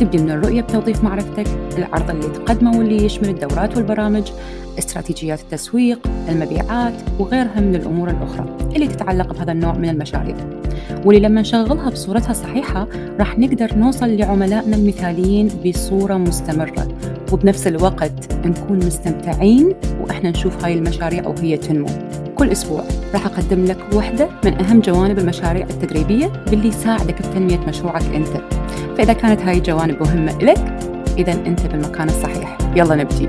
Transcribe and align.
تبدي 0.00 0.18
من 0.18 0.30
الرؤية 0.30 0.60
بتوظيف 0.60 1.04
معرفتك 1.04 1.46
العرض 1.78 2.10
اللي 2.10 2.28
تقدمه 2.28 2.78
واللي 2.78 3.04
يشمل 3.04 3.28
الدورات 3.28 3.76
والبرامج 3.76 4.30
استراتيجيات 4.78 5.40
التسويق 5.40 5.98
المبيعات 6.28 6.92
وغيرها 7.18 7.60
من 7.60 7.74
الأمور 7.74 8.10
الأخرى 8.10 8.56
اللي 8.76 8.86
تتعلق 8.86 9.32
بهذا 9.32 9.52
النوع 9.52 9.72
من 9.72 9.88
المشاريع. 9.88 10.36
واللي 11.04 11.28
لما 11.28 11.40
نشغلها 11.40 11.90
بصورتها 11.90 12.30
الصحيحة 12.30 12.86
راح 13.18 13.38
نقدر 13.38 13.74
نوصل 13.76 14.16
لعملائنا 14.16 14.76
المثاليين 14.76 15.48
بصورة 15.66 16.14
مستمرة. 16.14 16.88
وبنفس 17.32 17.66
الوقت 17.66 18.32
نكون 18.46 18.78
مستمتعين 18.78 19.74
وإحنا 20.00 20.30
نشوف 20.30 20.64
هاي 20.64 20.74
المشاريع 20.74 21.28
وهي 21.28 21.56
تنمو. 21.56 21.88
كل 22.34 22.50
أسبوع 22.50 22.84
راح 23.12 23.26
أقدم 23.26 23.64
لك 23.64 23.78
واحدة 23.92 24.28
من 24.44 24.54
أهم 24.54 24.80
جوانب 24.80 25.18
المشاريع 25.18 25.66
التدريبية 25.70 26.26
باللي 26.50 26.68
يساعدك 26.68 27.26
بتنمية 27.26 27.58
مشروعك 27.68 28.04
أنت. 28.14 28.59
فإذا 28.96 29.12
كانت 29.12 29.40
هاي 29.40 29.58
الجوانب 29.58 30.02
مهمة 30.02 30.32
إلك 30.32 30.58
إذا 31.18 31.32
أنت 31.32 31.66
بالمكان 31.66 32.08
الصحيح. 32.08 32.58
يلا 32.76 32.94
نبتدي 32.94 33.28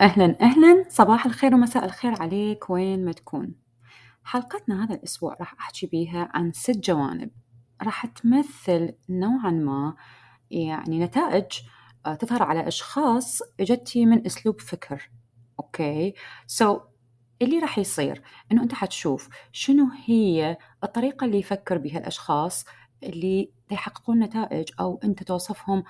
أهلا 0.00 0.36
أهلا. 0.40 0.84
صباح 0.88 1.26
الخير 1.26 1.54
ومساء 1.54 1.84
الخير 1.84 2.22
عليك. 2.22 2.70
وين 2.70 3.04
ما 3.04 3.12
تكون. 3.12 3.54
حلقتنا 4.24 4.84
هذا 4.84 4.94
الأسبوع 4.94 5.36
راح 5.40 5.54
أحكي 5.60 5.86
بيها 5.86 6.28
عن 6.34 6.52
ست 6.52 6.78
جوانب. 6.78 7.30
راح 7.82 8.06
تمثل 8.06 8.92
نوعا 9.08 9.50
ما 9.50 9.94
يعني 10.50 11.00
نتائج 11.04 11.46
آه، 12.06 12.14
تظهر 12.14 12.42
على 12.42 12.68
أشخاص 12.68 13.38
إجتي 13.60 14.06
من 14.06 14.26
أسلوب 14.26 14.60
فكر. 14.60 15.10
أوكي؟ 15.60 16.14
so 16.46 16.78
so, 16.78 16.91
اللي 17.44 17.58
راح 17.58 17.78
يصير؟ 17.78 18.22
إنه 18.52 18.62
أنت 18.62 18.74
حتشوف 18.74 19.28
شنو 19.52 19.88
هي 20.06 20.56
الطريقة 20.84 21.24
اللي 21.24 21.38
يفكر 21.38 21.78
بها 21.78 21.98
الأشخاص 21.98 22.64
اللي 23.02 23.50
يحققون 23.70 24.18
نتائج 24.18 24.68
أو 24.80 25.00
أنت 25.04 25.22
توصفهم 25.22 25.84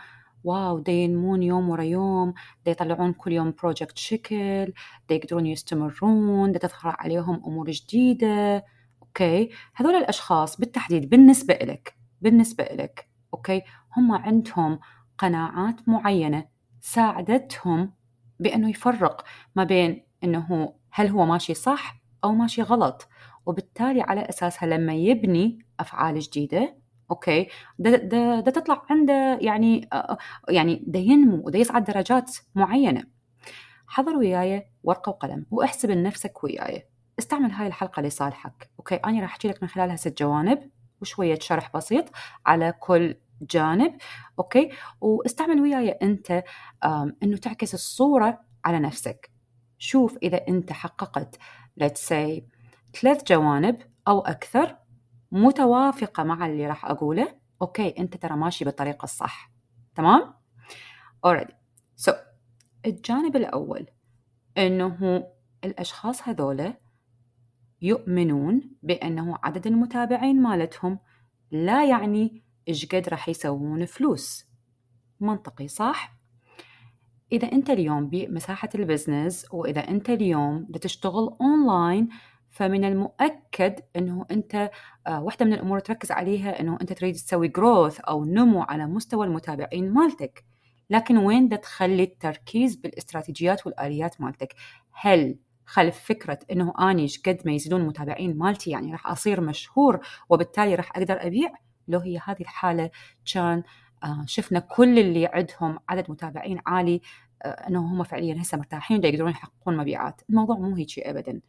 wow 0.45 0.85
ينمون 0.89 1.43
يوم 1.43 1.71
ورا 1.71 1.83
يوم 1.83 2.35
دا 2.67 2.73
يطلعون 2.73 3.13
كل 3.13 3.33
يوم 3.33 3.55
project 3.63 3.99
شكل 3.99 4.73
دا 5.09 5.15
يقدرون 5.15 5.47
يستمرون 5.47 6.53
دا 6.53 6.59
تظهر 6.59 6.97
عليهم 6.99 7.43
أمور 7.47 7.71
جديدة. 7.71 8.65
okay؟ 9.03 9.51
هذول 9.75 9.95
الأشخاص 9.95 10.61
بالتحديد 10.61 11.11
بالنسبة 11.11 11.55
لك 11.55 11.95
بالنسبة 12.21 12.65
لك 12.65 13.09
okay؟ 13.35 13.63
هم 13.97 14.13
عندهم 14.13 14.79
قناعات 15.19 15.89
معينة 15.89 16.49
ساعدتهم 16.81 17.93
بأنه 18.41 18.71
يفرق 18.71 19.25
ما 19.57 19.65
بين 19.65 20.07
إنه 20.25 20.75
هل 20.93 21.09
هو 21.09 21.27
ماشي 21.27 21.55
صح 21.55 22.03
أو 22.25 22.33
ماشي 22.35 22.63
غلط؟ 22.63 23.09
وبالتالي 23.47 24.03
على 24.03 24.21
أساسها 24.21 24.69
لما 24.69 24.95
يبني 24.95 25.59
أفعال 25.81 26.19
جديدة 26.19 26.77
okay 27.11 27.49
ده, 27.79 27.97
ده, 27.97 28.41
ده 28.41 28.51
تطلع 28.51 28.83
عنده 28.91 29.39
يعني 29.41 29.89
يعني 30.49 30.85
ده 30.87 30.99
ينمو 30.99 31.43
وده 31.47 31.59
يصعد 31.59 31.85
درجات 31.85 32.37
معينة. 32.55 33.05
حضر 33.87 34.17
وياي 34.17 34.67
ورقة 34.83 35.11
وقلم 35.11 35.47
وأحسب 35.51 35.91
لنفسك 35.91 36.45
وياي. 36.45 36.89
استعمل 37.19 37.51
هاي 37.51 37.67
الحلقة 37.67 38.03
لصالحك 38.03 38.71
okay؟ 38.79 38.95
أنا 38.95 39.21
راح 39.21 39.31
أحكي 39.31 39.49
لك 39.49 39.63
من 39.63 39.69
خلالها 39.69 39.97
ست 39.97 40.19
جوانب 40.19 40.71
وشوية 41.01 41.39
شرح 41.41 41.71
بسيط 41.77 42.05
على 42.47 42.73
كل 42.81 43.17
جانب 43.43 43.97
okay؟ 44.39 44.71
واستعمل 45.01 45.61
وياي 45.61 45.91
أنت 45.91 46.43
إنه 47.23 47.37
تعكس 47.37 47.75
الصورة 47.75 48.41
على 48.65 48.79
نفسك. 48.79 49.32
شوف 49.83 50.19
إذا 50.23 50.49
أنت 50.49 50.73
حققت 50.73 51.39
let's 51.81 52.09
say 52.09 52.43
ثلاث 53.01 53.25
جوانب 53.27 53.79
أو 54.09 54.21
أكثر 54.21 54.77
متوافقة 55.33 56.23
مع 56.23 56.47
اللي 56.47 56.67
راح 56.67 56.85
أقوله 56.85 57.35
okay 57.63 57.99
أنت 57.99 58.17
ترى 58.17 58.37
ماشي 58.37 58.65
بالطريقة 58.65 59.05
الصح 59.05 59.53
تمام؟ 59.95 60.35
already 61.27 61.53
so 62.07 62.15
الجانب 62.87 63.37
الأول 63.37 63.87
أنه 64.59 65.27
الأشخاص 65.65 66.29
هذولا 66.29 66.75
يؤمنون 67.83 68.71
بأنه 68.83 69.39
عدد 69.43 69.67
المتابعين 69.67 70.43
مالتهم 70.43 70.99
لا 71.51 71.89
يعني 71.89 72.43
إيش 72.69 72.87
قد 72.87 73.09
راح 73.09 73.29
يسوون 73.29 73.87
فلوس 73.87 74.47
منطقي 75.21 75.69
صح؟ 75.69 76.22
إذا 77.33 77.53
أنت 77.53 77.71
اليوم 77.71 78.09
بمساحة 78.09 78.69
ال 78.75 78.83
business 78.83 79.47
وإذا 79.53 79.81
أنت 79.89 80.11
اليوم 80.11 80.67
بتشتغل 80.71 81.37
أونلاين 81.41 82.09
فمن 82.51 82.85
المؤكد 82.85 83.81
أنه 83.97 84.27
أنت 84.31 84.71
آه، 85.07 85.23
واحدة 85.23 85.47
من 85.47 85.53
الأمور 85.53 85.79
تركز 85.79 86.11
عليها 86.11 86.61
أنه 86.61 86.79
أنت 86.81 86.93
تريد 86.93 87.15
تسوي 87.15 87.49
growth 87.49 88.01
أو 88.01 88.25
نمو 88.25 88.63
على 88.63 88.87
مستوى 88.87 89.27
المتابعين 89.27 89.93
مالتك. 89.93 90.45
لكن 90.91 91.17
وين 91.17 91.49
ده 91.49 91.57
تخلي 91.57 92.03
التركيز 92.03 92.77
بالاستراتيجيات 92.77 93.67
والآليات 93.67 94.21
مالتك؟ 94.21 94.55
هل 94.93 95.39
خلف 95.67 95.99
فكرة 96.05 96.39
أنه 96.51 96.73
أني 96.81 97.07
قد 97.27 97.43
ما 97.47 97.53
يزيدون 97.53 97.81
المتابعين 97.81 98.39
مالتي 98.39 98.71
يعني 98.71 98.93
راح 98.93 99.07
أصير 99.07 99.41
مشهور 99.41 100.01
وبالتالي 100.29 100.75
راح 100.75 100.97
أقدر 100.97 101.27
أبيع؟ 101.27 101.53
لو 101.89 101.99
هي 101.99 102.19
هذه 102.25 102.41
الحالة 102.41 102.91
كان 103.35 103.63
شفنا 104.27 104.59
كل 104.59 104.99
اللي 104.99 105.27
عندهم 105.27 105.79
عدد 105.89 106.11
متابعين 106.11 106.61
عالي 106.67 107.01
آه، 107.43 107.49
انه 107.49 107.81
هم 107.81 108.03
فعليا 108.03 108.43
هسه 108.43 108.59
مرتاحين 108.59 109.05
يقدرون 109.05 109.31
يحققون 109.31 109.77
مبيعات. 109.77 110.21
الموضوع 110.31 110.57
مو 110.57 110.77
هيك 110.77 110.99
ابدا. 110.99 111.41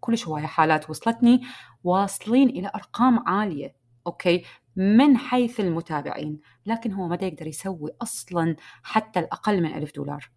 كلش 0.00 0.28
هواية 0.28 0.46
حالات 0.46 0.90
وصلتني 0.90 1.42
واصلين 1.84 2.48
إلى 2.48 2.70
أرقام 2.74 3.28
عالية 3.28 3.74
أوكي؟ 4.06 4.44
من 4.76 5.16
حيث 5.16 5.60
المتابعين 5.60 6.40
لكن 6.66 6.92
هو 6.92 7.08
ما 7.08 7.18
يقدر 7.22 7.46
يسوي 7.46 7.90
أصلا 8.02 8.56
حتى 8.82 9.20
الأقل 9.20 9.62
من 9.62 9.74
ألف 9.74 9.94
دولار. 9.94 10.30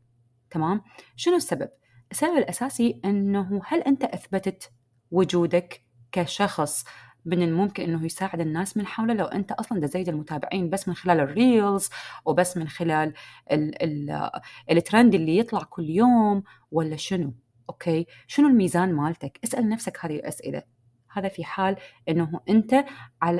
تمام؟ 0.49 0.81
شنو 1.15 1.35
السبب؟ 1.35 1.69
السبب 2.11 2.37
الأساسي 2.37 3.01
إنه 3.05 3.61
هل 3.65 3.81
أنت 3.81 4.03
أثبتت 4.03 4.71
وجودك 5.11 5.81
كشخص 6.11 6.85
من 7.27 7.41
الممكن 7.41 7.83
إنه 7.83 8.05
يساعد 8.05 8.41
الناس 8.41 8.77
من 8.77 8.87
حوله 8.87 9.13
لو 9.13 9.25
أنت 9.25 9.51
أصلا 9.51 9.87
تزيد 9.87 10.09
المتابعين 10.09 10.69
بس 10.69 10.87
من 10.87 10.93
خلال 10.93 11.19
ال 11.19 11.31
reels 11.31 11.89
وبس 12.25 12.57
من 12.57 12.67
خلال 12.67 13.13
ال 13.51 13.83
ال 13.83 14.29
الترند 14.71 15.15
اللي 15.15 15.37
يطلع 15.37 15.63
كل 15.63 15.89
يوم 15.89 16.43
ولا 16.71 16.95
شنو؟ 16.95 17.33
أوكي؟ 17.69 18.05
شنو 18.27 18.47
الميزان 18.47 18.93
مالتك؟ 18.93 19.39
اسأل 19.43 19.69
نفسك 19.69 20.05
هذه 20.05 20.15
الأسئلة. 20.15 20.63
هذا 21.11 21.27
في 21.27 21.43
حال 21.43 21.75
إنه 22.09 22.39
أنت 22.49 22.85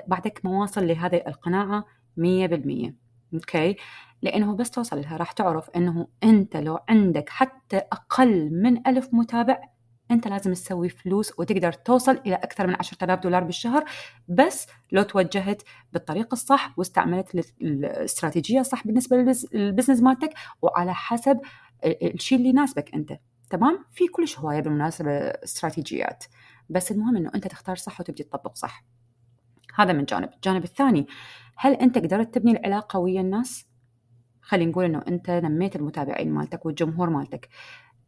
بعدك 0.08 0.42
ما 0.44 0.52
واصل 0.52 0.88
لهذه 0.88 1.24
القناعة 1.28 1.86
100% 2.18 2.94
okay؟ 3.34 3.76
لإنه 4.22 4.56
بس 4.56 4.72
توصل 4.72 5.02
لها 5.02 5.18
راح 5.18 5.32
تعرف 5.32 5.70
إنه 5.70 6.08
أنت 6.24 6.58
لو 6.58 6.80
عندك 6.90 7.30
حتى 7.30 7.78
أقل 7.78 8.62
من 8.62 8.88
ألف 8.88 9.10
متابع 9.14 9.60
انت 10.12 10.28
لازم 10.28 10.54
تسوي 10.54 10.90
فلوس 10.90 11.40
وتقدر 11.40 11.74
توصل 11.74 12.12
إلى 12.26 12.36
أكثر 12.36 12.68
من 12.68 12.76
10000 12.80 13.20
دولار 13.20 13.44
بالشهر 13.44 13.86
بس 14.28 14.68
لو 14.92 15.04
توجهت 15.04 15.62
بالطريقة 15.94 16.34
الصح 16.34 16.74
واستعملت 16.78 17.36
الاستراتيجيه 17.62 18.60
الصح 18.60 18.88
بالنسبة 18.88 19.18
لل 19.54 19.63
business 19.63 20.02
مالتك 20.02 20.34
وعلى 20.62 20.94
حسب 20.94 21.40
الشيء 21.86 22.38
اللي 22.38 22.50
يناسبك 22.50 22.94
أنت 22.94 23.20
تمام؟ 23.50 23.86
في 23.92 24.08
كلش 24.08 24.40
هوايه 24.40 24.60
بالمناسبة 24.62 25.12
استراتيجيات 25.12 26.24
بس 26.70 26.92
المهم 26.92 27.18
إنه 27.18 27.32
أنت 27.36 27.48
تختار 27.48 27.76
صح 27.76 28.00
وتبدي 28.00 28.24
تطبق 28.24 28.56
صح. 28.56 28.86
هذا 29.76 29.94
من 29.94 30.06
جانب. 30.06 30.30
الجانب 30.34 30.64
الثاني 30.64 31.08
هل 31.56 31.74
أنت 31.74 31.98
قدرت 31.98 32.36
تبني 32.36 32.52
العلاقة 32.52 33.00
ويا 33.00 33.22
الناس؟ 33.22 33.68
خلينا 34.42 34.72
نقول 34.72 34.86
إنه 34.86 35.02
أنت 35.08 35.30
نميت 35.30 35.76
المتابعين 35.76 36.32
مالتك 36.32 36.66
والجمهور 36.66 37.10
مالتك. 37.10 37.50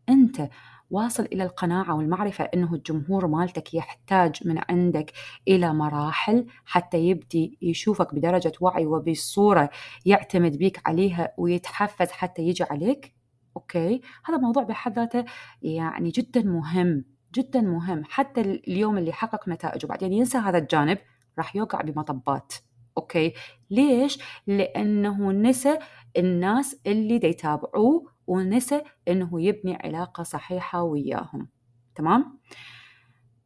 أنت 0.09 0.49
واصل 0.89 1.23
إلى 1.25 1.43
القناعة 1.43 1.95
والمعرفة 1.95 2.43
أنه 2.43 2.73
الجمهور 2.73 3.27
مالتك 3.27 3.73
يحتاج 3.73 4.47
من 4.47 4.61
عندك 4.69 5.11
إلى 5.47 5.73
مراحل 5.73 6.45
حتى 6.65 6.97
يبدي 6.97 7.57
يشوفك 7.61 8.15
بدرجة 8.15 8.51
وعي 8.61 8.85
وبصورة 8.85 9.69
يعتمد 10.05 10.57
بيك 10.57 10.81
عليها 10.87 11.33
ويتحفز 11.37 12.11
حتى 12.11 12.41
يجي 12.41 12.63
عليك؟ 12.63 13.13
أوكي. 13.57 14.01
هذا 14.25 14.37
موضوع 14.37 14.63
بحد 14.63 14.99
ذاته 14.99 15.25
يعني 15.61 16.09
جدا 16.09 16.43
مهم 16.43 17.05
جدا 17.35 17.61
مهم. 17.61 18.03
حتى 18.05 18.41
اليوم 18.41 18.97
اللي 18.97 19.13
حقق 19.13 19.49
نتائج 19.49 19.85
وبعدين 19.85 20.13
ينسى 20.13 20.37
هذا 20.37 20.57
الجانب 20.57 20.97
راح 21.37 21.55
يوقع 21.55 21.81
بمطبات. 21.81 22.53
أوكي. 22.97 23.33
ليش؟ 23.69 24.19
لأنه 24.47 25.31
نسى 25.31 25.79
الناس 26.17 26.81
اللي 26.87 27.15
يتابعوه 27.29 28.11
ونسى 28.29 28.81
أنه 29.07 29.41
يبني 29.41 29.75
علاقة 29.75 30.23
صحيحة 30.23 30.83
وياهم. 30.83 31.47
تمام؟ 31.95 32.39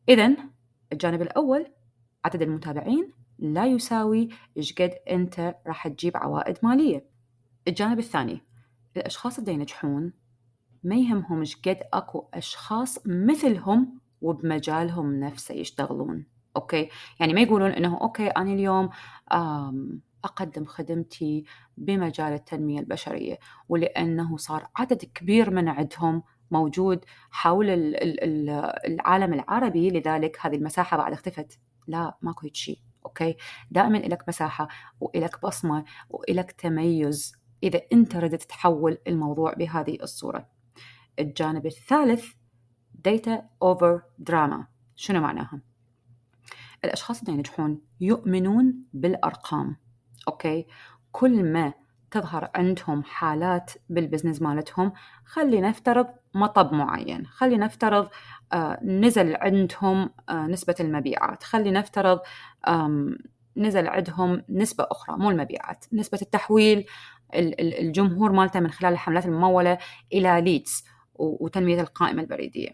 إذا 0.10 0.36
الجانب 0.94 1.22
الأول 1.22 1.66
عدد 2.26 2.42
المتابعين 2.42 3.12
لا 3.40 3.66
يساوي 3.66 4.30
إيش 4.58 4.76
أنت 5.10 5.56
راح 5.68 5.88
تجيب 5.88 6.18
عوائد 6.18 6.58
مالية. 6.64 7.06
الجانب 7.68 8.00
الثاني 8.00 8.42
الأشخاص 8.98 9.40
اللي 9.40 9.54
ينجحون 9.54 10.14
ما 10.84 10.96
يهمهم 10.96 11.40
إيش 11.40 11.56
قد 11.56 11.80
أكو 11.94 12.28
أشخاص 12.34 13.00
مثلهم 13.06 14.00
وبمجالهم 14.22 15.20
نفسه 15.20 15.56
يشتغلون. 15.56 16.26
okay؟ 16.56 16.90
يعني 17.20 17.34
ما 17.34 17.42
يقولون 17.42 17.72
إنه 17.72 17.98
okay 18.02 18.28
أنا 18.28 18.54
اليوم 18.54 18.90
أقدم 20.24 20.66
خدمتي 20.66 21.44
بمجال 21.78 22.34
التنمية 22.34 22.80
البشرية 22.80 23.40
ولأنه 23.70 24.38
صار 24.38 24.68
عدد 24.76 25.06
كبير 25.06 25.52
من 25.52 25.70
عندهم 25.70 26.24
موجود 26.52 27.06
حول 27.32 27.66
العالم 28.86 29.34
العربي 29.34 29.90
لذلك 29.90 30.38
هذه 30.42 30.56
المساحة 30.56 30.98
بعد 30.98 31.12
اختفت. 31.12 31.60
لا 31.88 32.18
ماكو 32.22 32.48
شيء 32.54 32.80
okay؟ 33.06 33.36
دائما 33.72 33.98
لك 33.98 34.24
مساحة 34.28 34.68
وإلك 35.00 35.42
بصمة 35.42 35.86
وإلك 36.10 36.52
تميز 36.52 37.36
إذا 37.64 37.82
أنت 37.94 38.16
ردت 38.16 38.44
تحول 38.44 38.98
الموضوع 39.08 39.54
بهذه 39.54 39.98
الصورة. 40.04 40.50
الجانب 41.20 41.66
الثالث 41.66 42.26
data 43.08 43.32
over 43.64 44.02
drama. 44.30 44.64
شنو 44.96 45.22
معناها؟ 45.22 45.62
الأشخاص 46.86 47.20
اللي 47.20 47.34
ينجحون 47.34 47.82
يؤمنون 48.02 48.84
بالأرقام. 48.94 49.83
okay. 50.28 50.68
كل 51.12 51.44
ما 51.44 51.74
تظهر 52.12 52.50
عندهم 52.56 53.04
حالات 53.04 53.72
بال 53.90 54.00
business 54.00 54.42
مالتهم 54.42 54.94
خلي 55.26 55.62
نفترض 55.62 56.08
مطب 56.34 56.74
معين 56.74 57.26
خلي 57.28 57.58
نفترض 57.58 58.10
آه 58.54 58.80
نزل 58.84 59.36
عندهم 59.36 60.10
آه 60.30 60.48
نسبة 60.48 60.76
المبيعات 60.80 61.44
خلي 61.44 61.72
نفترض 61.72 62.20
نزل 63.58 63.88
عندهم 63.88 64.44
نسبة 64.50 64.88
أخرى 64.92 65.18
مو 65.18 65.30
المبيعات 65.32 65.86
نسبة 65.94 66.20
التحويل 66.22 66.86
الجمهور 67.60 68.32
مالته 68.32 68.60
من 68.60 68.72
خلال 68.72 68.94
الحملات 68.94 69.26
الممولة 69.26 69.78
إلى 70.14 70.42
leads 70.42 70.84
وتنمية 71.16 71.82
القائمة 71.82 72.22
البريدية. 72.22 72.70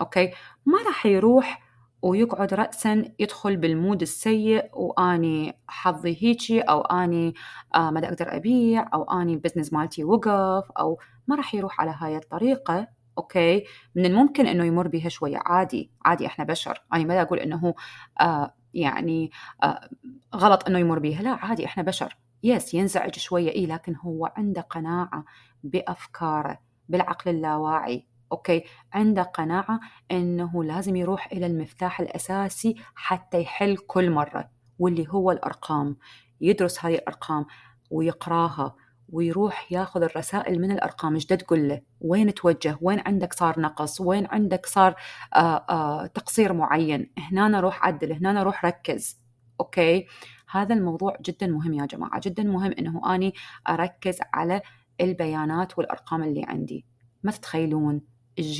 okay. 0.00 0.32
ما 0.66 0.78
راح 0.86 1.06
يروح 1.06 1.62
ويقعد 2.02 2.54
رأسا 2.54 3.04
يدخل 3.18 3.56
بال 3.56 3.71
mood 3.71 4.02
السيء 4.02 4.70
وأني 4.72 5.58
حظي 5.68 6.16
هيجي 6.22 6.60
أو 6.60 6.80
أني 6.80 7.34
آه 7.74 7.90
ما 7.90 8.04
أقدر 8.08 8.36
أبيع 8.36 8.88
أو 8.94 9.02
أني 9.02 9.34
ال 9.34 9.38
business 9.38 9.72
مالتي 9.72 10.04
وقف 10.04 10.70
أو 10.78 10.98
ما 11.26 11.36
راح 11.36 11.54
يروح 11.54 11.80
على 11.80 11.94
هاي 11.98 12.16
الطريقة. 12.16 12.88
okay؟ 13.18 13.64
من 13.94 14.06
الممكن 14.06 14.46
أنه 14.46 14.64
يمر 14.64 14.88
بها 14.88 15.08
شوية. 15.08 15.38
عادي 15.46 15.90
عادي 16.04 16.26
إحنا 16.26 16.44
بشر. 16.44 16.82
أنا 16.92 17.04
ما 17.04 17.22
أقول 17.22 17.38
أنه 17.38 17.74
آه 18.20 18.54
يعني 18.74 19.30
آه 19.62 19.88
غلط 20.36 20.66
أنه 20.68 20.78
يمر 20.78 20.98
بها 20.98 21.22
لا 21.22 21.30
عادي 21.30 21.64
إحنا 21.66 21.82
بشر. 21.82 22.16
yes 22.42 22.74
ينزعج 22.74 23.14
شوية. 23.18 23.50
إيه 23.50 23.66
لكن 23.66 23.96
هو 23.96 24.32
عنده 24.36 24.60
قناعة 24.60 25.24
بأفكاره 25.64 26.58
بالعقل 26.88 27.30
اللاواعي. 27.30 28.06
okay. 28.32 28.64
عنده 28.92 29.22
قناعة 29.22 29.80
أنه 30.10 30.64
لازم 30.64 30.96
يروح 30.96 31.32
إلى 31.32 31.46
المفتاح 31.46 32.00
الأساسي 32.00 32.74
حتى 32.94 33.40
يحل 33.42 33.76
كل 33.76 34.10
مرة 34.10 34.50
واللي 34.78 35.06
هو 35.08 35.30
الأرقام. 35.30 35.96
يدرس 36.40 36.84
هذه 36.84 36.94
الأرقام 36.94 37.46
ويقراها 37.90 38.74
ويروح 39.08 39.72
ياخذ 39.72 40.02
الرسائل 40.02 40.60
من 40.60 40.70
الأرقام. 40.70 41.14
إيش 41.14 41.26
تقول 41.26 41.68
له؟ 41.68 41.80
وين 42.00 42.34
توجه؟ 42.34 42.78
وين 42.80 43.02
عندك 43.06 43.32
صار 43.32 43.60
نقص؟ 43.60 44.00
وين 44.00 44.26
عندك 44.26 44.66
صار 44.66 44.94
آآ 45.34 45.66
آآ 45.70 46.06
تقصير 46.06 46.52
معين؟ 46.52 47.12
هنا 47.18 47.60
روح 47.60 47.86
عدل 47.86 48.12
هنا 48.12 48.42
روح 48.42 48.64
ركز. 48.64 49.18
أوكي. 49.60 50.06
هذا 50.50 50.74
الموضوع 50.74 51.16
جدا 51.20 51.46
مهم 51.46 51.72
يا 51.72 51.86
جماعة. 51.86 52.20
جدا 52.24 52.42
مهم 52.42 52.72
إنه 52.78 53.14
أني 53.14 53.34
أركز 53.68 54.18
على 54.34 54.62
البيانات 55.00 55.78
والأرقام 55.78 56.22
اللي 56.22 56.44
عندي. 56.48 56.84
ما 57.22 57.32
تتخيلون؟ 57.32 58.00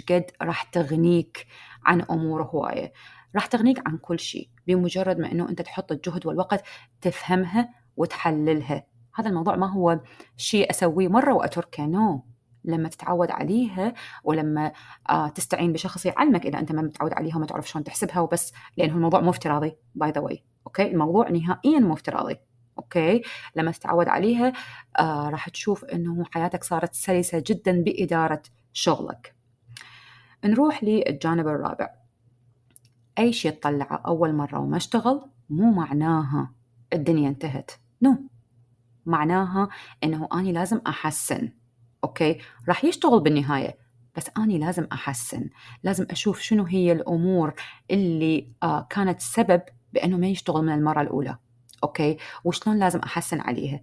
قد 0.08 0.30
راح 0.42 0.62
تغنيك 0.62 1.46
عن 1.84 2.00
امور 2.00 2.42
هواية 2.42 2.92
راح 3.34 3.46
تغنيك 3.46 3.88
عن 3.88 3.98
كل 3.98 4.18
شيء 4.18 4.48
بمجرد 4.66 5.18
ما 5.18 5.32
إنه 5.32 5.48
أنت 5.48 5.62
تحط 5.62 5.92
الجهد 5.92 6.26
والوقت 6.26 6.64
تفهمها 7.00 7.68
وتحللها. 7.96 8.86
هذا 9.14 9.28
الموضوع 9.28 9.56
ما 9.56 9.72
هو 9.72 10.00
شيء 10.36 10.70
أسويه 10.70 11.08
مرة 11.08 11.34
وأتركه. 11.34 11.86
no. 11.86 12.32
لما 12.64 12.88
تتعود 12.88 13.30
عليها 13.30 13.94
ولما 14.24 14.72
آه 15.10 15.28
تستعين 15.28 15.72
بشخص 15.72 16.06
يعلمك 16.06 16.46
إذا 16.46 16.58
أنت 16.58 16.72
ما 16.72 16.82
متعود 16.82 17.12
عليها 17.12 17.36
وما 17.36 17.46
تعرف 17.46 17.68
شلون 17.68 17.84
تحسبها 17.84 18.20
وبس 18.20 18.52
لأنه 18.76 18.94
الموضوع 18.94 19.20
مو 19.20 19.30
افتراضي 19.30 19.76
by 19.94 20.10
the 20.10 20.20
way 20.20 20.44
okay؟ 20.66 20.86
الموضوع 20.86 21.28
نهائيا 21.28 21.78
مو 21.78 21.92
افتراضي. 21.92 22.36
okay؟ 22.78 23.22
لما 23.56 23.70
تتعود 23.70 24.08
عليها 24.08 24.52
آه 24.98 25.28
راح 25.28 25.48
تشوف 25.48 25.84
إنه 25.84 26.24
حياتك 26.30 26.64
صارت 26.64 26.94
سلسة 26.94 27.42
جدا 27.46 27.82
بإدارة 27.82 28.42
شغلك. 28.72 29.41
نروح 30.44 30.84
للجانب 30.84 31.48
الرابع. 31.48 31.90
أي 33.18 33.32
شيء 33.32 33.52
تطلعه 33.52 34.02
أول 34.06 34.34
مرة 34.34 34.58
وما 34.58 34.76
اشتغل 34.76 35.30
مو 35.50 35.72
معناها 35.72 36.52
الدنيا 36.92 37.28
انتهت. 37.28 37.70
no. 38.02 38.16
معناها 39.06 39.68
إنه 40.04 40.28
أني 40.34 40.52
لازم 40.52 40.80
أحسن. 40.86 41.52
okay؟ 42.04 42.38
راح 42.68 42.84
يشتغل 42.84 43.20
بالنهاية 43.20 43.78
بس 44.16 44.30
أني 44.38 44.58
لازم 44.58 44.86
أحسن. 44.92 45.50
لازم 45.82 46.06
أشوف 46.10 46.40
شنو 46.40 46.64
هي 46.64 46.92
الأمور 46.92 47.54
اللي 47.90 48.52
آه 48.62 48.86
كانت 48.90 49.20
سبب 49.20 49.62
بأنه 49.92 50.16
ما 50.16 50.26
يشتغل 50.26 50.62
من 50.64 50.72
المرة 50.74 51.02
الأولى. 51.02 51.38
okay؟ 51.84 52.16
وشلون 52.44 52.78
لازم 52.78 52.98
أحسن 52.98 53.40
عليها؟ 53.40 53.80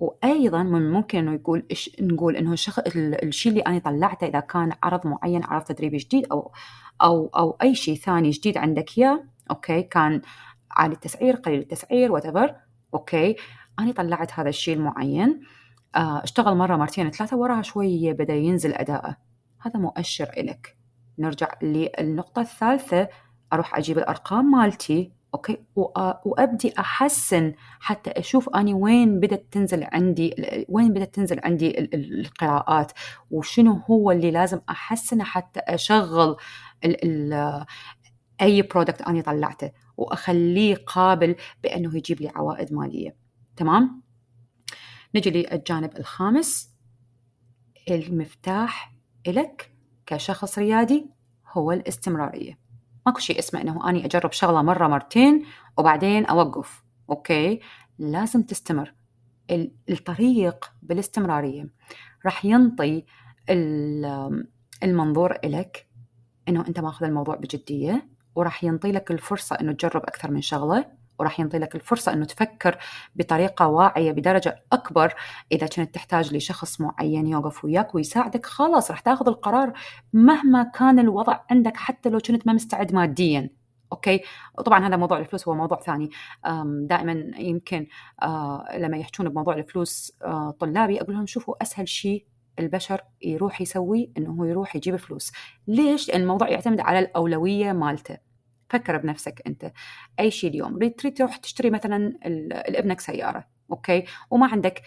وأيضا 0.00 0.62
من 0.62 0.90
ممكن 0.90 1.18
إنه 1.18 1.34
يقول 1.34 1.66
إش 1.70 1.90
نقول 2.00 2.36
إنه 2.36 2.52
الشخ... 2.52 2.78
الشيء 2.96 3.52
اللي 3.52 3.62
أنا 3.62 3.78
طلعته 3.78 4.26
إذا 4.26 4.40
كان 4.40 4.72
عرض 4.82 5.06
معين 5.06 5.44
عرض 5.44 5.62
تدريبي 5.62 5.96
جديد 5.96 6.26
أو 6.32 6.52
أو 7.02 7.26
أو 7.26 7.56
أي 7.62 7.74
شيء 7.74 7.94
ثاني 7.94 8.30
جديد 8.30 8.58
عندك 8.58 8.98
إياه 8.98 9.24
okay 9.50 9.82
كان 9.82 10.22
عالي 10.70 10.94
التسعير 10.94 11.36
قليل 11.36 11.60
التسعير 11.60 12.12
what 12.12 12.26
okay 12.94 13.36
أنا 13.78 13.92
طلعت 13.92 14.32
هذا 14.32 14.48
الشيء 14.48 14.76
المعين 14.76 15.40
آه، 15.96 16.22
اشتغل 16.24 16.56
مرة 16.56 16.76
مرتين 16.76 17.10
ثلاثة 17.10 17.36
وراها 17.36 17.62
شوية 17.62 18.12
بدأ 18.12 18.34
ينزل 18.34 18.74
أداءه. 18.74 19.16
هذا 19.60 19.80
مؤشر 19.80 20.30
إلك. 20.36 20.76
نرجع 21.18 21.48
للنقطة 21.62 22.42
الثالثة 22.42 23.08
أروح 23.52 23.76
أجيب 23.76 23.98
الأرقام 23.98 24.50
مالتي. 24.50 25.12
okay؟ 25.34 25.64
وأبدي 26.24 26.72
أحسن 26.78 27.54
حتى 27.80 28.10
أشوف 28.10 28.48
أني 28.48 28.74
وين 28.74 29.20
بدأت 29.20 29.46
تنزل 29.50 29.84
عندي 29.92 30.34
وين 30.68 30.92
بدأت 30.92 31.14
تنزل 31.14 31.40
عندي 31.44 31.78
القراءات 31.94 32.92
وشنو 33.30 33.72
هو 33.72 34.10
اللي 34.10 34.30
لازم 34.30 34.60
أحسنه 34.70 35.24
حتى 35.24 35.60
أشغل 35.60 36.36
ال 36.84 37.04
ال 37.04 37.64
أي 38.42 38.62
برودكت 38.62 39.02
أني 39.02 39.22
طلعته 39.22 39.72
وأخليه 39.96 40.74
قابل 40.74 41.36
بأنه 41.62 41.96
يجيب 41.96 42.20
لي 42.20 42.28
عوائد 42.28 42.72
مالية. 42.72 43.16
تمام؟ 43.56 44.02
نجي 45.14 45.30
للجانب 45.30 45.96
الخامس. 45.96 46.70
المفتاح 47.90 48.94
إلك 49.26 49.72
كشخص 50.06 50.58
ريادي 50.58 51.10
هو 51.52 51.72
الاستمرارية. 51.72 52.58
ماكو 53.10 53.20
شيء 53.20 53.38
اسمه 53.38 53.60
إنه 53.60 53.88
أني 53.88 54.06
أجرب 54.06 54.32
شغلة 54.32 54.62
مرة 54.62 54.88
مرتين 54.88 55.44
وبعدين 55.78 56.26
أوقف. 56.26 56.82
أوكي؟ 57.10 57.60
لازم 57.98 58.42
تستمر. 58.42 58.94
الطريق 59.90 60.72
بالاستمرارية 60.82 61.70
راح 62.24 62.44
ينطي 62.44 63.04
المنظور 64.82 65.38
إلك 65.44 65.86
إنه 66.48 66.68
أنت 66.68 66.80
ماخذ 66.80 67.06
الموضوع 67.06 67.36
بجدية 67.36 68.08
وراح 68.34 68.64
ينطي 68.64 68.92
لك 68.92 69.10
الفرصة 69.10 69.56
إنه 69.60 69.72
تجرب 69.72 70.02
أكثر 70.02 70.30
من 70.30 70.40
شغلة. 70.40 70.99
وراح 71.20 71.40
ينطي 71.40 71.58
لك 71.58 71.74
الفرصة 71.74 72.12
أنه 72.12 72.24
تفكر 72.24 72.78
بطريقة 73.16 73.66
واعية 73.66 74.12
بدرجة 74.12 74.64
أكبر. 74.72 75.14
إذا 75.52 75.66
كنت 75.66 75.94
تحتاج 75.94 76.34
لشخص 76.34 76.80
معين 76.80 77.26
يوقف 77.26 77.64
وياك 77.64 77.94
ويساعدك 77.94 78.46
خلاص 78.46 78.90
راح 78.90 79.00
تاخذ 79.00 79.28
القرار 79.28 79.72
مهما 80.12 80.62
كان 80.62 80.98
الوضع 80.98 81.40
عندك 81.50 81.76
حتى 81.76 82.08
لو 82.08 82.18
كنت 82.18 82.46
ما 82.46 82.52
مستعد 82.52 82.94
ماديا. 82.94 83.50
okay؟ 83.92 84.20
طبعا 84.64 84.86
هذا 84.86 84.96
موضوع 84.96 85.18
الفلوس 85.18 85.48
هو 85.48 85.54
موضوع 85.54 85.80
ثاني. 85.80 86.10
دائما 86.80 87.30
يمكن 87.38 87.86
آه، 88.22 88.66
لما 88.78 88.96
يحجون 88.96 89.28
بموضوع 89.28 89.54
الفلوس 89.54 90.12
آه، 90.24 90.50
طلابي 90.50 91.00
أقول 91.00 91.14
لهم 91.14 91.26
شوفوا 91.26 91.62
أسهل 91.62 91.88
شيء 91.88 92.26
البشر 92.58 93.00
يروح 93.22 93.60
يسوي 93.60 94.12
إنه 94.18 94.30
هو 94.30 94.44
يروح 94.44 94.76
يجيب 94.76 94.96
فلوس. 94.96 95.32
ليش؟ 95.68 96.08
لأن 96.08 96.20
الموضوع 96.20 96.48
يعتمد 96.48 96.80
على 96.80 96.98
الأولوية 96.98 97.72
مالته. 97.72 98.29
فكر 98.70 98.96
بنفسك 98.96 99.42
أنت. 99.46 99.72
أي 100.20 100.30
شيء 100.30 100.50
اليوم 100.50 100.78
تريد 100.78 101.16
تروح 101.16 101.36
تشتري 101.36 101.70
مثلا 101.70 102.12
لابنك 102.68 103.00
سيارة 103.00 103.46
okay؟ 103.70 104.04
وما 104.30 104.46
عندك 104.46 104.82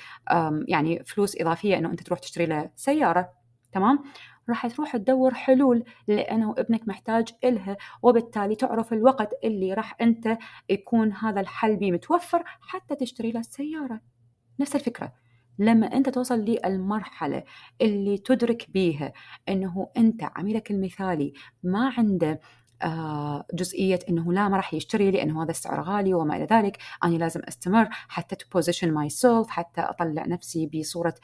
يعني 0.67 1.03
فلوس 1.03 1.41
إضافية 1.41 1.77
إنه 1.77 1.91
أنت 1.91 2.03
تروح 2.03 2.19
تشتري 2.19 2.45
له 2.45 2.69
سيارة 2.75 3.29
تمام؟ 3.71 4.03
راح 4.49 4.67
تروح 4.67 4.97
تدور 4.97 5.33
حلول 5.33 5.83
لأنه 6.07 6.55
إبنك 6.57 6.87
محتاج 6.87 7.27
إلها 7.43 7.77
وبالتالي 8.01 8.55
تعرف 8.55 8.93
الوقت 8.93 9.33
اللي 9.43 9.73
راح 9.73 9.95
أنت 10.01 10.37
يكون 10.69 11.13
هذا 11.13 11.41
الحل 11.41 11.75
بيه 11.75 11.91
متوفر 11.91 12.43
حتى 12.61 12.95
تشتري 12.95 13.31
له 13.31 13.39
السيارة. 13.39 14.01
نفس 14.59 14.75
الفكرة. 14.75 15.13
لما 15.59 15.87
أنت 15.93 16.09
توصل 16.09 16.39
للمرحلة 16.39 17.43
اللي 17.81 18.17
تدرك 18.17 18.69
بيها 18.69 19.13
إنه 19.49 19.89
أنت 19.97 20.23
عميلك 20.23 20.71
المثالي 20.71 21.33
ما 21.63 21.93
عنده 21.97 22.39
جزئية 23.53 23.99
إنه 24.09 24.33
لا 24.33 24.47
ما 24.47 24.57
راح 24.57 24.73
يشتري 24.73 25.11
لأنه 25.11 25.43
هذا 25.43 25.51
السعر 25.51 25.81
غالي 25.81 26.13
وما 26.13 26.35
إلى 26.35 26.45
ذلك. 26.45 26.77
أنا 27.03 27.15
لازم 27.15 27.41
أستمر 27.47 27.87
حتى 27.91 28.35
to 28.35 28.45
position 28.53 28.91
myself 28.91 29.49
حتى 29.49 29.81
أطلع 29.81 30.25
نفسي 30.25 30.67
بصورة 30.67 31.15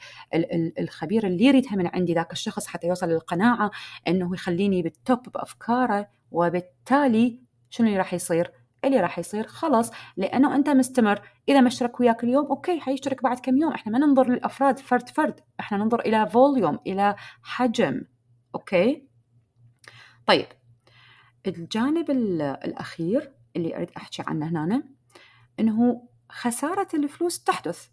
الخبير 0.78 1.26
اللي 1.26 1.44
يريدها 1.44 1.76
من 1.76 1.86
عندي 1.86 2.14
ذاك 2.14 2.32
الشخص 2.32 2.66
حتى 2.66 2.86
يوصل 2.86 3.08
للقناعة 3.08 3.70
إنه 4.08 4.34
يخليني 4.34 4.82
بال 4.82 5.00
top 5.00 5.28
بأفكاره 5.34 6.08
وبالتالي 6.30 7.40
شنو 7.70 7.86
اللي 7.86 7.98
راح 7.98 8.14
يصير؟ 8.14 8.52
اللي 8.84 9.00
راح 9.00 9.18
يصير 9.18 9.46
خلاص 9.46 9.90
لأنه 10.16 10.56
أنت 10.56 10.68
مستمر. 10.68 11.20
إذا 11.48 11.60
ما 11.60 11.68
اشترك 11.68 12.00
وياك 12.00 12.24
اليوم 12.24 12.46
okay 12.46 12.80
حيشترك 12.80 13.22
بعد 13.22 13.38
كم 13.38 13.56
يوم. 13.56 13.72
إحنا 13.72 13.92
ما 13.92 14.06
ننظر 14.06 14.30
للأفراد 14.30 14.78
فرد 14.78 15.08
فرد. 15.08 15.40
إحنا 15.60 15.78
ننظر 15.78 16.00
إلى 16.00 16.30
volume 16.30 16.78
إلى 16.86 17.16
حجم. 17.42 18.02
okay؟ 18.54 19.08
طيب. 20.26 20.46
الجانب 21.46 22.10
الأخير 22.64 23.32
اللي 23.56 23.76
أريد 23.76 23.90
أحكي 23.96 24.22
عنه 24.26 24.48
هنا 24.48 24.82
أنه 25.60 26.08
خسارة 26.28 26.88
الفلوس 26.94 27.44
تحدث. 27.44 27.88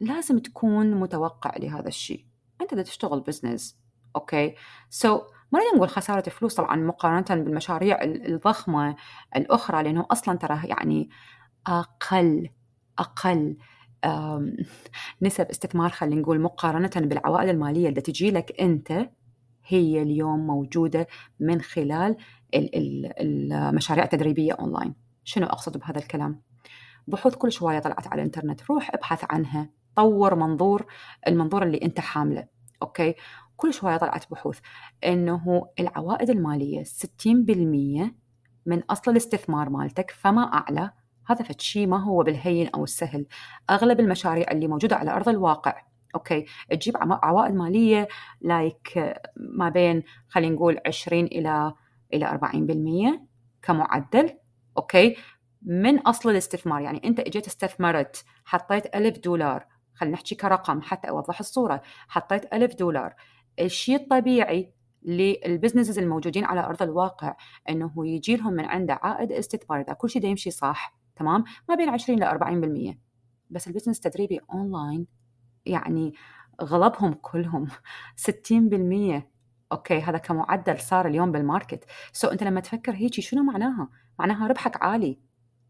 لازم 0.00 0.38
تكون 0.38 0.90
متوقع 0.90 1.56
لهذا 1.56 1.88
الشيء. 1.88 2.26
أنت 2.60 2.74
بدك 2.74 2.84
تشتغل 2.84 3.20
business 3.20 3.78
okay؟ 4.16 5.18
so, 5.18 5.22
ما 5.52 5.60
نقول 5.74 5.88
خسارة 5.88 6.28
فلوس 6.30 6.54
طبعا 6.54 6.76
مقارنة 6.76 7.42
بالمشاريع 7.42 8.02
الضخمة 8.02 8.96
الأخرى 9.36 9.82
لأنه 9.82 10.06
أصلا 10.10 10.38
ترى 10.38 10.60
يعني 10.64 11.10
أقل 11.66 12.50
أقل 12.98 13.56
نسب 15.22 15.46
استثمار 15.50 15.90
خلينا 15.90 16.20
نقول 16.20 16.40
مقارنة 16.40 16.90
بالعوائد 16.96 17.48
المالية 17.48 17.88
اللي 17.88 18.00
تجي 18.00 18.30
لك 18.30 18.60
أنت 18.60 19.10
هي 19.66 20.02
اليوم 20.02 20.46
موجودة 20.46 21.06
من 21.40 21.60
خلال 21.60 22.16
المشاريع 22.54 24.04
التدريبية 24.04 24.52
أونلاين 24.52 24.94
شنو 25.24 25.46
أقصد 25.46 25.78
بهذا 25.78 25.98
الكلام؟ 25.98 26.42
بحوث 27.06 27.34
كل 27.34 27.52
شوية 27.52 27.78
طلعت 27.78 28.06
على 28.06 28.20
الإنترنت 28.20 28.70
روح 28.70 28.90
ابحث 28.94 29.24
عنها 29.30 29.70
طور 29.96 30.34
منظور 30.34 30.86
المنظور 31.26 31.62
اللي 31.62 31.80
أنت 31.82 32.00
حامله 32.00 32.46
okay؟ 32.82 33.14
كل 33.56 33.74
شوية 33.74 33.96
طلعت 33.96 34.30
بحوث 34.30 34.58
أنه 35.04 35.66
العوائد 35.80 36.30
المالية 36.30 36.84
60% 36.84 38.10
من 38.66 38.82
أصل 38.90 39.10
الاستثمار 39.10 39.68
مالتك 39.70 40.10
فما 40.10 40.42
أعلى. 40.42 40.90
هذا 41.26 41.44
فشي 41.44 41.86
ما 41.86 42.04
هو 42.04 42.22
بالهين 42.22 42.68
أو 42.68 42.84
السهل. 42.84 43.26
أغلب 43.70 44.00
المشاريع 44.00 44.50
اللي 44.50 44.68
موجودة 44.68 44.96
على 44.96 45.10
أرض 45.10 45.28
الواقع 45.28 45.82
okay. 46.14 46.44
تجيب 46.70 46.96
عوائد 47.00 47.54
مالية 47.54 48.08
like 48.40 49.14
ما 49.36 49.68
بين 49.68 50.02
خلينا 50.28 50.54
نقول 50.54 50.78
20 50.86 51.24
إلى 51.24 51.74
إلى 52.14 52.26
40% 52.26 53.20
كمعدل. 53.62 54.38
okay. 54.78 55.16
من 55.62 55.98
أصل 55.98 56.30
الاستثمار 56.30 56.80
يعني 56.80 57.00
أنت 57.04 57.20
إجيت 57.20 57.46
استثمرت 57.46 58.24
حطيت 58.44 58.96
ألف 58.96 59.18
دولار 59.18 59.66
خلينا 59.94 60.14
نحكي 60.14 60.34
كرقم 60.34 60.82
حتى 60.82 61.08
أوضح 61.08 61.40
الصورة 61.40 61.82
حطيت 62.08 62.54
ألف 62.54 62.74
دولار. 62.74 63.14
الشيء 63.60 63.96
الطبيعي 63.96 64.72
لل 65.02 65.18
businesses 65.18 65.98
الموجودين 65.98 66.44
على 66.44 66.60
أرض 66.60 66.82
الواقع 66.82 67.36
إنه 67.68 67.92
يجي 68.06 68.36
لهم 68.36 68.52
من 68.52 68.64
عنده 68.64 68.98
عائد 69.02 69.32
استثمار 69.32 69.80
إذا 69.80 69.92
كل 69.92 70.10
شيء 70.10 70.24
يمشي 70.24 70.50
صح 70.50 70.96
تمام؟ 71.16 71.44
ما 71.68 71.74
بين 71.74 71.88
20 71.88 72.18
ل 72.18 72.24
40% 72.24 72.96
بس 73.50 73.68
ال 73.68 73.71
business 73.71 73.96
التدريبي 73.96 74.40
اونلاين 74.52 75.06
يعني 75.66 76.14
غلبهم 76.62 77.14
كلهم. 77.14 77.66
60% 78.16 79.30
okay 79.72 79.98
هذا 80.00 80.18
كمعدل 80.18 80.80
صار 80.80 81.06
اليوم 81.06 81.32
بال 81.32 81.84
market. 82.12 82.28
so, 82.28 82.32
أنت 82.32 82.42
لما 82.42 82.60
تفكر 82.60 82.92
هيك 82.92 83.20
شنو 83.20 83.42
معناها؟ 83.42 83.88
معناها 84.18 84.46
ربحك 84.46 84.82
عالي. 84.82 85.18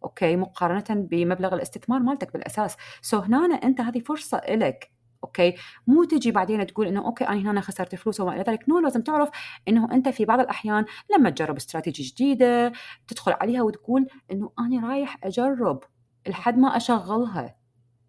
okay 0.04 0.36
مقارنة 0.36 0.84
بمبلغ 0.90 1.54
الاستثمار 1.54 2.00
مالتك 2.00 2.32
بالأساس. 2.32 2.76
so, 3.02 3.24
هنا 3.24 3.54
أنت 3.54 3.80
هذه 3.80 4.00
فرصة 4.00 4.40
لك 4.48 4.90
okay 5.24 5.54
مو 5.86 6.04
تجي 6.04 6.30
بعدين 6.30 6.66
تقول 6.66 6.86
إنه 6.86 7.06
okay 7.06 7.28
أنا 7.28 7.50
هنا 7.50 7.60
خسرت 7.60 7.94
فلوس 7.94 8.20
وما 8.20 8.34
إلى 8.34 8.42
ذلك. 8.42 8.68
no 8.68 8.78
لازم 8.78 9.02
تعرف 9.02 9.30
إنه 9.68 9.92
أنت 9.92 10.08
في 10.08 10.24
بعض 10.24 10.40
الأحيان 10.40 10.84
لما 11.16 11.30
تجرب 11.30 11.56
استراتيجي 11.56 12.02
جديدة 12.02 12.72
تدخل 13.08 13.32
عليها 13.32 13.62
وتقول 13.62 14.06
إنه 14.32 14.52
أنا 14.58 14.88
رايح 14.88 15.18
أجرب 15.24 15.84
لحد 16.28 16.58
ما 16.58 16.76
أشغلها. 16.76 17.56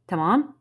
تمام؟ 0.08 0.57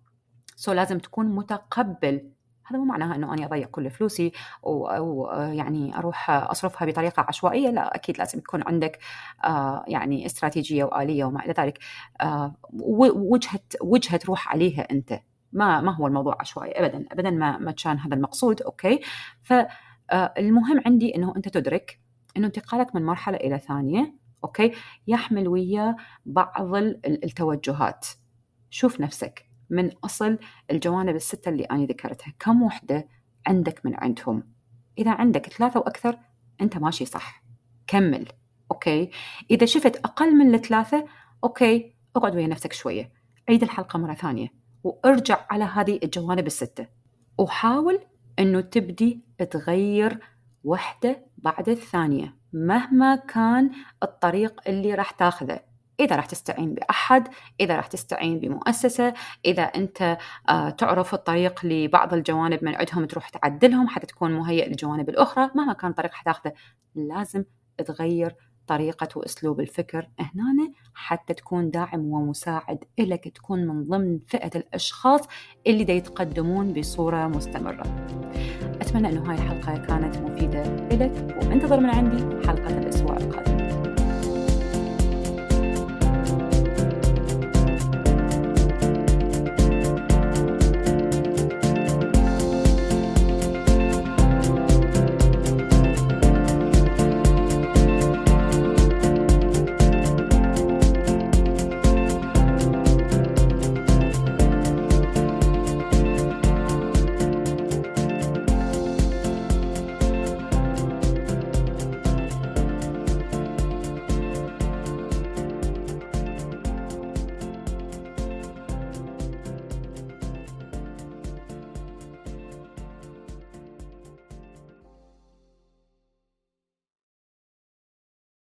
so 0.56 0.72
لازم 0.72 0.98
تكون 0.98 1.26
متقبل. 1.26 2.30
هذا 2.66 2.78
مو 2.78 2.84
معناها 2.84 3.14
إنه 3.14 3.34
أنا 3.34 3.44
أضيع 3.46 3.66
كل 3.66 3.90
فلوسي 3.90 4.32
أو 4.66 5.30
يعني 5.32 5.98
أروح 5.98 6.30
أصرفها 6.30 6.86
بطريقة 6.86 7.24
عشوائية. 7.28 7.70
لا 7.70 7.94
أكيد 7.94 8.18
لازم 8.18 8.38
يكون 8.38 8.62
عندك 8.66 8.98
آه، 9.44 9.84
يعني 9.88 10.26
استراتيجية 10.26 10.84
وآلية 10.84 11.24
وما 11.24 11.44
إلى 11.44 11.54
ذلك. 11.58 11.78
آه، 12.20 12.54
وجهة 13.14 13.60
وجهة 13.82 14.16
تروح 14.16 14.48
عليها 14.48 14.82
أنت. 14.90 15.20
ما 15.52 15.80
ما 15.80 15.94
هو 15.94 16.06
الموضوع 16.06 16.36
عشوائي 16.40 16.72
ابدا. 16.72 17.04
ابدا 17.12 17.30
ما 17.30 17.58
ما 17.58 17.72
كان 17.72 17.98
هذا 17.98 18.14
المقصود. 18.14 18.62
okay؟ 18.62 19.00
فالمهم 19.42 20.78
آه، 20.78 20.82
عندي 20.86 21.16
إنه 21.16 21.32
أنت 21.36 21.48
تدرك 21.48 22.00
إنه 22.36 22.46
انتقالك 22.46 22.94
من 22.94 23.04
مرحلة 23.06 23.36
إلى 23.36 23.58
ثانية. 23.58 24.14
okay؟ 24.44 24.72
يحمل 25.06 25.48
وياه 25.48 25.96
بعض 26.26 26.74
التوجهات. 27.06 28.06
شوف 28.70 29.00
نفسك. 29.00 29.55
من 29.70 29.90
أصل 30.04 30.38
الجوانب 30.70 31.16
الستة 31.16 31.48
اللي 31.48 31.64
أنا 31.64 31.84
ذكرتها. 31.84 32.34
كم 32.38 32.62
وحدة 32.62 33.08
عندك 33.46 33.86
من 33.86 33.94
عندهم؟ 33.94 34.42
إذا 34.98 35.10
عندك 35.10 35.46
ثلاثة 35.46 35.80
وأكثر 35.80 36.18
أنت 36.60 36.76
ماشي 36.76 37.04
صح. 37.04 37.42
كمل. 37.86 38.28
okay. 38.70 39.10
إذا 39.50 39.66
شفت 39.66 39.96
أقل 39.96 40.34
من 40.34 40.54
الثلاثة 40.54 41.06
okay. 41.44 41.94
اقعد 42.16 42.36
ويا 42.36 42.46
نفسك 42.46 42.72
شوية. 42.72 43.12
عيد 43.48 43.62
الحلقة 43.62 43.98
مرة 43.98 44.14
ثانية. 44.14 44.48
وارجع 44.84 45.46
على 45.50 45.64
هذه 45.64 46.00
الجوانب 46.02 46.46
الستة. 46.46 46.86
وحاول 47.38 48.00
أنه 48.38 48.60
تبدي 48.60 49.20
تغير 49.50 50.18
وحدة 50.64 51.26
بعد 51.36 51.68
الثانية 51.68 52.36
مهما 52.52 53.16
كان 53.16 53.70
الطريق 54.02 54.60
اللي 54.68 54.94
راح 54.94 55.10
تاخذه. 55.10 55.60
إذا 56.00 56.16
راح 56.16 56.26
تستعين 56.26 56.74
بأحد 56.74 57.28
إذا 57.60 57.76
راح 57.76 57.86
تستعين 57.86 58.40
بمؤسسة 58.40 59.14
إذا 59.44 59.62
أنت 59.62 60.18
آه، 60.48 60.70
تعرف 60.70 61.14
الطريق 61.14 61.60
لبعض 61.64 62.14
الجوانب 62.14 62.64
من 62.64 62.74
عندهم 62.74 63.04
تروح 63.04 63.28
تعدلهم 63.28 63.88
حتى 63.88 64.06
تكون 64.06 64.32
مهيئ 64.32 64.68
للجوانب 64.68 65.08
الأخرى. 65.08 65.50
مهما 65.54 65.72
كان 65.72 65.90
الطريق 65.90 66.12
حتاخذه 66.12 66.52
لازم 66.94 67.44
تغير 67.86 68.36
طريقة 68.66 69.08
وأسلوب 69.16 69.60
الفكر 69.60 70.08
هنا 70.18 70.72
حتى 70.94 71.34
تكون 71.34 71.70
داعم 71.70 72.00
ومساعد 72.00 72.84
إلك 72.98 73.28
تكون 73.28 73.66
من 73.66 73.84
ضمن 73.88 74.18
فئة 74.26 74.50
الأشخاص 74.56 75.20
اللي 75.66 75.84
دا 75.84 75.92
يتقدمون 75.92 76.72
بصورة 76.72 77.26
مستمرة. 77.26 78.06
أتمنى 78.80 79.08
أنه 79.08 79.30
هاي 79.30 79.34
الحلقة 79.34 79.86
كانت 79.86 80.16
مفيدة 80.16 80.62
لك 80.96 81.36
وانتظر 81.42 81.80
من 81.80 81.90
عندي 81.90 82.46
حلقة 82.46 82.78
الأسبوع 82.78 83.16
القادم. 83.16 83.95